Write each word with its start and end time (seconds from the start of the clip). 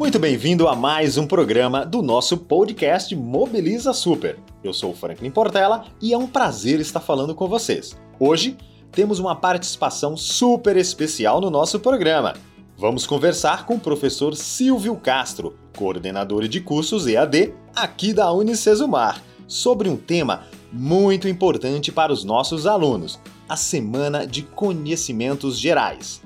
Muito 0.00 0.18
bem-vindo 0.18 0.66
a 0.66 0.74
mais 0.74 1.18
um 1.18 1.26
programa 1.26 1.84
do 1.84 2.00
nosso 2.00 2.38
podcast 2.38 3.14
Mobiliza 3.14 3.92
Super. 3.92 4.38
Eu 4.64 4.72
sou 4.72 4.92
o 4.92 4.96
Franklin 4.96 5.30
Portela 5.30 5.84
e 6.00 6.14
é 6.14 6.16
um 6.16 6.26
prazer 6.26 6.80
estar 6.80 7.00
falando 7.00 7.34
com 7.34 7.46
vocês. 7.46 7.94
Hoje 8.18 8.56
temos 8.90 9.18
uma 9.18 9.36
participação 9.36 10.16
super 10.16 10.78
especial 10.78 11.38
no 11.38 11.50
nosso 11.50 11.78
programa. 11.78 12.34
Vamos 12.78 13.06
conversar 13.06 13.66
com 13.66 13.74
o 13.74 13.78
professor 13.78 14.34
Silvio 14.34 14.96
Castro, 14.96 15.54
coordenador 15.76 16.48
de 16.48 16.62
cursos 16.62 17.06
EAD 17.06 17.52
aqui 17.76 18.14
da 18.14 18.32
Unicesumar, 18.32 19.22
sobre 19.46 19.86
um 19.90 19.98
tema 19.98 20.44
muito 20.72 21.28
importante 21.28 21.92
para 21.92 22.10
os 22.10 22.24
nossos 22.24 22.66
alunos: 22.66 23.20
a 23.46 23.54
Semana 23.54 24.26
de 24.26 24.40
Conhecimentos 24.40 25.58
Gerais. 25.58 26.22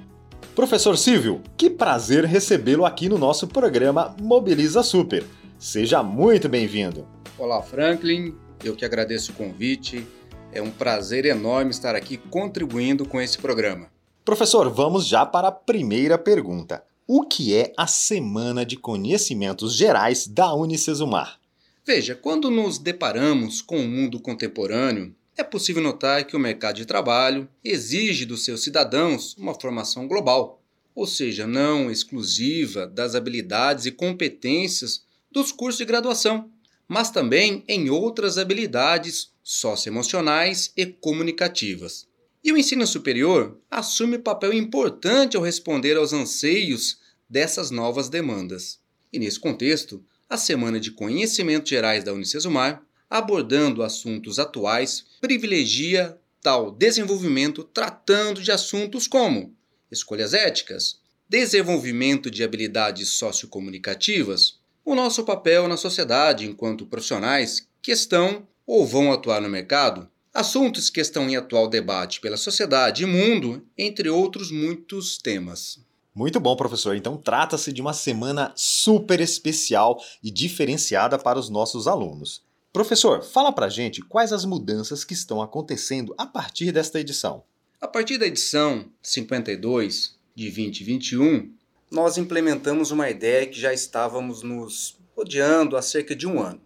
Professor 0.55 0.97
Silvio, 0.97 1.42
que 1.56 1.69
prazer 1.69 2.24
recebê-lo 2.24 2.87
aqui 2.87 3.09
no 3.09 3.19
nosso 3.19 3.48
programa 3.48 4.15
Mobiliza 4.20 4.84
Super. 4.84 5.24
Seja 5.59 6.01
muito 6.01 6.48
bem-vindo. 6.48 7.09
Olá, 7.37 7.61
Franklin. 7.61 8.37
Eu 8.62 8.77
que 8.77 8.84
agradeço 8.84 9.33
o 9.33 9.34
convite. 9.34 10.06
É 10.52 10.62
um 10.62 10.70
prazer 10.70 11.25
enorme 11.25 11.73
estar 11.73 11.97
aqui 11.97 12.16
contribuindo 12.16 13.05
com 13.05 13.20
esse 13.20 13.37
programa. 13.37 13.88
Professor, 14.25 14.70
vamos 14.70 15.09
já 15.09 15.27
para 15.27 15.48
a 15.48 15.52
primeira 15.52 16.16
pergunta. 16.16 16.84
O 17.05 17.27
que 17.27 17.52
é 17.52 17.73
a 17.77 17.89
Semana 17.89 18.64
de 18.64 18.77
Conhecimentos 18.77 19.75
Gerais 19.77 20.28
da 20.28 20.55
Unicesumar? 20.55 21.41
Veja, 21.84 22.14
quando 22.14 22.48
nos 22.48 22.78
deparamos 22.78 23.61
com 23.61 23.80
o 23.80 23.89
mundo 23.89 24.20
contemporâneo, 24.20 25.12
é 25.37 25.43
possível 25.43 25.83
notar 25.83 26.24
que 26.24 26.37
o 26.37 26.41
mercado 26.41 26.77
de 26.77 26.87
trabalho 26.87 27.48
exige 27.62 28.25
dos 28.25 28.45
seus 28.45 28.62
cidadãos 28.62 29.37
uma 29.37 29.55
formação 29.55 30.06
global, 30.06 30.62
ou 30.95 31.06
seja, 31.06 31.47
não 31.47 31.91
exclusiva 31.91 32.86
das 32.86 33.14
habilidades 33.14 33.86
e 33.86 33.91
competências 33.91 35.05
dos 35.31 35.50
cursos 35.50 35.78
de 35.78 35.84
graduação, 35.84 36.50
mas 36.86 37.11
também 37.11 37.64
em 37.67 37.91
outras 37.91 38.39
habilidades 38.39 39.33
socioemocionais 39.42 40.73
e 40.77 40.86
comunicativas. 40.86 42.06
E 42.42 42.53
o 42.53 42.58
ensino 42.58 42.86
superior 42.86 43.58
assume 43.70 44.19
papel 44.19 44.53
importante 44.53 45.36
ao 45.36 45.42
responder 45.42 45.97
aos 45.97 46.12
anseios 46.12 46.98
dessas 47.28 47.70
novas 47.70 48.08
demandas. 48.08 48.78
E 49.12 49.19
nesse 49.19 49.41
contexto, 49.41 50.05
a 50.28 50.36
Semana 50.36 50.78
de 50.78 50.91
Conhecimentos 50.91 51.70
Gerais 51.70 52.05
da 52.05 52.12
Unicesumar, 52.12 52.83
abordando 53.15 53.84
assuntos 53.84 54.41
atuais, 54.41 55.05
privilegia 55.20 56.19
tal 56.43 56.73
desenvolvimento 56.73 57.62
tratando 57.62 58.43
de 58.43 58.51
assuntos 58.51 59.07
como 59.07 59.55
escolhas 59.89 60.34
éticas, 60.34 60.98
desenvolvimento 61.29 62.29
de 62.29 62.42
habilidades 62.42 63.11
sociocomunicativas, 63.11 64.59
o 64.85 64.97
nosso 64.97 65.23
papel 65.23 65.69
na 65.69 65.77
sociedade 65.77 66.45
enquanto 66.45 66.87
profissionais 66.87 67.69
que 67.81 67.92
estão 67.92 68.48
ou 68.67 68.85
vão 68.85 69.12
atuar 69.12 69.41
no 69.41 69.48
mercado, 69.48 70.09
assuntos 70.35 70.91
que 70.91 71.01
estão 71.01 71.31
em 71.31 71.37
atual 71.37 71.69
debate 71.69 72.20
pela 72.20 72.37
sociedade 72.37 73.05
e 73.05 73.07
mundo, 73.07 73.65
entre 73.79 74.11
outros 74.11 74.51
muitos 74.51 75.19
temas. 75.19 75.79
Muito 76.12 76.41
bom, 76.41 76.57
professor. 76.57 76.97
Então 76.97 77.17
trata-se 77.17 77.73
de 77.73 77.81
uma 77.81 77.92
semana 77.92 78.53
super 78.57 79.20
especial 79.20 80.03
e 80.20 80.33
diferenciada 80.33 81.17
para 81.17 81.39
os 81.39 81.48
nossos 81.48 81.87
alunos. 81.87 82.42
Professor, 82.75 83.22
fala 83.22 83.53
pra 83.53 83.69
gente 83.69 84.03
quais 84.03 84.33
as 84.33 84.44
mudanças 84.44 85.05
que 85.05 85.14
estão 85.14 85.41
acontecendo 85.41 86.12
a 86.19 86.27
partir 86.27 86.72
desta 86.72 86.98
edição. 86.98 87.44
A 87.80 87.86
partir 87.86 88.19
da 88.19 88.27
edição 88.27 88.91
52 89.00 90.19
de 90.34 90.47
2021, 90.50 91.55
nós 91.89 92.19
implementamos 92.19 92.91
uma 92.91 93.08
ideia 93.08 93.47
que 93.47 93.61
já 93.61 93.72
estávamos 93.72 94.42
nos 94.42 94.98
rodeando 95.17 95.77
há 95.77 95.83
cerca 95.83 96.17
de 96.17 96.27
um 96.27 96.42
ano, 96.42 96.61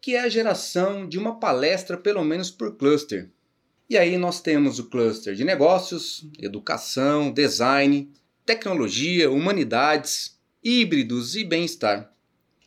que 0.00 0.14
é 0.14 0.20
a 0.20 0.30
geração 0.30 1.06
de 1.06 1.18
uma 1.18 1.38
palestra 1.38 1.98
pelo 1.98 2.24
menos 2.24 2.50
por 2.50 2.78
cluster. 2.78 3.30
E 3.90 3.98
aí 3.98 4.16
nós 4.16 4.40
temos 4.40 4.78
o 4.78 4.88
cluster 4.88 5.34
de 5.34 5.44
negócios, 5.44 6.26
educação, 6.38 7.30
design, 7.30 8.10
tecnologia, 8.46 9.30
humanidades, 9.30 10.38
híbridos 10.62 11.36
e 11.36 11.44
bem-estar. 11.44 12.13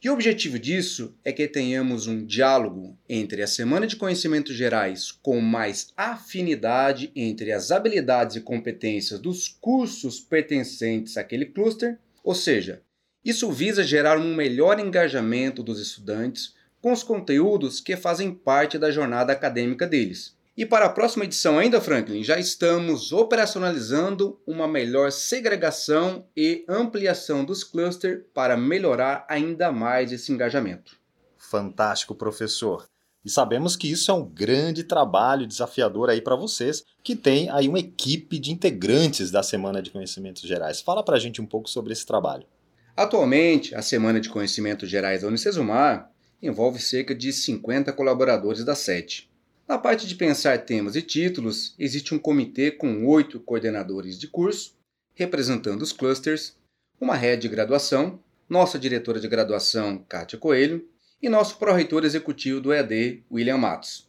E 0.03 0.09
o 0.09 0.13
objetivo 0.13 0.59
disso 0.59 1.15
é 1.25 1.33
que 1.33 1.47
tenhamos 1.47 2.05
um 2.05 2.23
diálogo 2.23 2.95
entre 3.09 3.41
a 3.41 3.47
Semana 3.47 3.87
de 3.87 3.95
Conhecimentos 3.95 4.55
Gerais 4.55 5.11
com 5.11 5.41
mais 5.41 5.91
afinidade 5.97 7.11
entre 7.15 7.51
as 7.51 7.71
habilidades 7.71 8.35
e 8.35 8.41
competências 8.41 9.19
dos 9.19 9.47
cursos 9.47 10.19
pertencentes 10.19 11.17
àquele 11.17 11.47
cluster, 11.47 11.97
ou 12.23 12.35
seja, 12.35 12.83
isso 13.25 13.51
visa 13.51 13.83
gerar 13.83 14.19
um 14.19 14.35
melhor 14.35 14.79
engajamento 14.79 15.63
dos 15.63 15.79
estudantes 15.79 16.53
com 16.79 16.93
os 16.93 17.01
conteúdos 17.01 17.81
que 17.81 17.97
fazem 17.97 18.31
parte 18.31 18.77
da 18.77 18.91
jornada 18.91 19.33
acadêmica 19.33 19.87
deles 19.87 20.36
e 20.57 20.65
para 20.65 20.87
a 20.87 20.89
próxima 20.89 21.23
edição 21.23 21.59
ainda, 21.59 21.79
Franklin, 21.79 22.23
já 22.23 22.39
estamos 22.39 23.11
operacionalizando 23.11 24.41
uma 24.47 24.67
melhor 24.67 25.11
segregação 25.11 26.25
e 26.35 26.65
ampliação 26.67 27.45
dos 27.45 27.63
clusters 27.63 28.23
para 28.33 28.57
melhorar 28.57 29.23
ainda 29.29 29.71
mais 29.71 30.11
esse 30.11 30.31
engajamento. 30.31 30.97
Fantástico, 31.37 32.15
professor. 32.15 32.89
E 33.23 33.29
sabemos 33.29 33.75
que 33.75 33.91
isso 33.91 34.09
é 34.09 34.13
um 34.15 34.25
grande 34.25 34.83
trabalho 34.83 35.45
desafiador 35.45 36.09
aí 36.09 36.21
para 36.21 36.35
vocês, 36.35 36.83
que 37.03 37.15
tem 37.15 37.51
aí 37.51 37.69
uma 37.69 37.77
equipe 37.77 38.39
de 38.39 38.51
integrantes 38.51 39.29
da 39.29 39.43
Semana 39.43 39.79
de 39.79 39.91
Conhecimentos 39.91 40.41
Gerais. 40.41 40.81
Fala 40.81 41.03
para 41.03 41.17
a 41.17 41.19
gente 41.19 41.39
um 41.39 41.45
pouco 41.45 41.69
sobre 41.69 41.93
esse 41.93 42.05
trabalho. 42.05 42.47
Atualmente, 42.95 43.75
a 43.75 43.83
Semana 43.83 44.19
de 44.19 44.29
Conhecimentos 44.29 44.89
Gerais 44.89 45.21
da 45.21 45.27
Unicesumar 45.27 46.09
envolve 46.41 46.79
cerca 46.79 47.13
de 47.13 47.31
50 47.31 47.93
colaboradores 47.93 48.65
da 48.65 48.73
sete. 48.73 49.29
Na 49.67 49.77
parte 49.77 50.07
de 50.07 50.15
pensar 50.15 50.63
temas 50.63 50.95
e 50.95 51.01
títulos, 51.01 51.75
existe 51.77 52.15
um 52.15 52.19
comitê 52.19 52.71
com 52.71 53.05
oito 53.05 53.37
coordenadores 53.37 54.17
de 54.17 54.25
curso, 54.25 54.73
representando 55.13 55.81
os 55.81 55.91
clusters, 55.91 56.55
uma 57.01 57.15
rede 57.15 57.41
de 57.41 57.49
graduação, 57.49 58.17
nossa 58.47 58.79
diretora 58.79 59.19
de 59.19 59.27
graduação, 59.27 59.97
Kátia 60.07 60.39
Coelho, 60.39 60.87
e 61.21 61.27
nosso 61.27 61.57
pró-reitor 61.57 62.05
executivo 62.05 62.61
do 62.61 62.71
EAD, 62.71 63.25
William 63.29 63.57
Matos. 63.57 64.07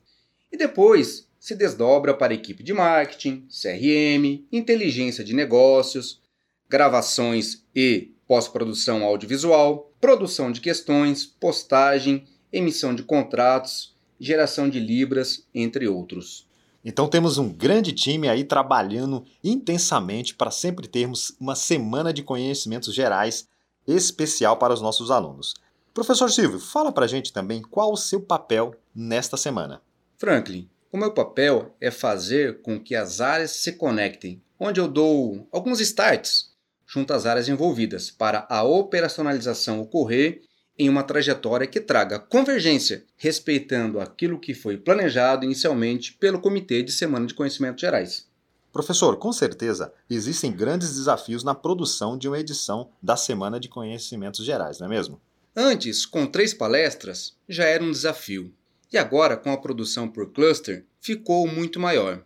E 0.52 0.56
depois 0.56 1.28
se 1.40 1.56
desdobra 1.56 2.14
para 2.14 2.32
a 2.32 2.36
equipe 2.36 2.62
de 2.62 2.72
marketing, 2.72 3.48
CRM, 3.48 4.46
inteligência 4.52 5.24
de 5.24 5.34
negócios, 5.34 6.22
gravações 6.68 7.64
e 7.74 8.12
pós-produção 8.28 9.02
audiovisual, 9.02 9.92
produção 10.00 10.52
de 10.52 10.60
questões, 10.60 11.26
postagem, 11.26 12.28
emissão 12.52 12.94
de 12.94 13.02
contratos, 13.02 13.97
geração 14.18 14.68
de 14.68 14.80
libras, 14.80 15.46
entre 15.54 15.88
outros. 15.88 16.46
Então 16.84 17.08
temos 17.08 17.38
um 17.38 17.48
grande 17.48 17.92
time 17.92 18.28
aí 18.28 18.44
trabalhando 18.44 19.24
intensamente 19.42 20.34
para 20.34 20.50
sempre 20.50 20.86
termos 20.86 21.34
uma 21.40 21.54
semana 21.54 22.12
de 22.12 22.22
conhecimentos 22.22 22.94
gerais 22.94 23.48
especial 23.86 24.56
para 24.56 24.72
os 24.72 24.80
nossos 24.80 25.10
alunos. 25.10 25.54
Professor 25.92 26.30
Silvio, 26.30 26.60
fala 26.60 26.92
para 26.92 27.04
a 27.04 27.08
gente 27.08 27.32
também 27.32 27.60
qual 27.60 27.92
o 27.92 27.96
seu 27.96 28.20
papel 28.20 28.74
nesta 28.94 29.36
semana. 29.36 29.82
Franklin, 30.16 30.68
o 30.92 30.96
meu 30.96 31.12
papel 31.12 31.74
é 31.80 31.90
fazer 31.90 32.62
com 32.62 32.78
que 32.78 32.94
as 32.94 33.20
áreas 33.20 33.50
se 33.52 33.72
conectem, 33.72 34.40
onde 34.58 34.80
eu 34.80 34.88
dou 34.88 35.46
alguns 35.52 35.80
starts 35.80 36.56
junto 36.86 37.12
às 37.12 37.26
áreas 37.26 37.48
envolvidas 37.48 38.10
para 38.10 38.46
a 38.48 38.62
operacionalização 38.62 39.80
ocorrer 39.80 40.42
em 40.78 40.88
uma 40.88 41.02
trajetória 41.02 41.66
que 41.66 41.80
traga 41.80 42.18
convergência, 42.18 43.04
respeitando 43.16 43.98
aquilo 43.98 44.38
que 44.38 44.54
foi 44.54 44.76
planejado 44.76 45.44
inicialmente 45.44 46.12
pelo 46.14 46.40
Comitê 46.40 46.82
de 46.82 46.92
Semana 46.92 47.26
de 47.26 47.34
Conhecimentos 47.34 47.80
Gerais. 47.80 48.28
Professor, 48.72 49.16
com 49.16 49.32
certeza 49.32 49.92
existem 50.08 50.52
grandes 50.52 50.94
desafios 50.94 51.42
na 51.42 51.54
produção 51.54 52.16
de 52.16 52.28
uma 52.28 52.38
edição 52.38 52.90
da 53.02 53.16
Semana 53.16 53.58
de 53.58 53.68
Conhecimentos 53.68 54.44
Gerais, 54.44 54.78
não 54.78 54.86
é 54.86 54.90
mesmo? 54.90 55.20
Antes, 55.56 56.06
com 56.06 56.26
três 56.26 56.54
palestras, 56.54 57.34
já 57.48 57.64
era 57.64 57.82
um 57.82 57.90
desafio. 57.90 58.54
E 58.92 58.96
agora, 58.96 59.36
com 59.36 59.50
a 59.50 59.56
produção 59.56 60.08
por 60.08 60.32
cluster, 60.32 60.86
ficou 61.00 61.48
muito 61.48 61.80
maior, 61.80 62.22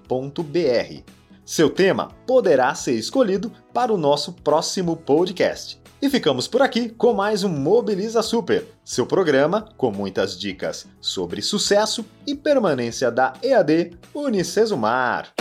Seu 1.45 1.69
tema 1.69 2.09
poderá 2.25 2.73
ser 2.73 2.93
escolhido 2.93 3.51
para 3.73 3.93
o 3.93 3.97
nosso 3.97 4.33
próximo 4.33 4.95
podcast. 4.97 5.79
E 6.01 6.09
ficamos 6.09 6.47
por 6.47 6.61
aqui 6.61 6.89
com 6.89 7.13
mais 7.13 7.43
um 7.43 7.49
Mobiliza 7.49 8.21
Super, 8.21 8.65
seu 8.83 9.05
programa 9.05 9.69
com 9.77 9.91
muitas 9.91 10.37
dicas 10.37 10.87
sobre 10.99 11.41
sucesso 11.41 12.05
e 12.27 12.35
permanência 12.35 13.09
da 13.09 13.33
EAD 13.41 13.97
Unicesumar. 14.13 15.33